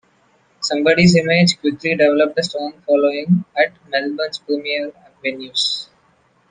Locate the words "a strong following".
2.39-3.45